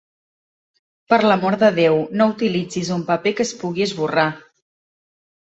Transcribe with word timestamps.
Per 1.13 1.19
l'amor 1.27 1.57
de 1.65 1.69
Déu!, 1.75 1.99
no 2.21 2.27
utilitzis 2.33 2.91
un 2.97 3.05
paper 3.13 3.37
que 3.41 3.47
es 3.49 3.55
pugui 3.63 3.87
esborrar. 3.89 4.29